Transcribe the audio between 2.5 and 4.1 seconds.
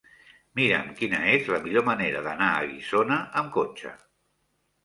a Guissona amb cotxe.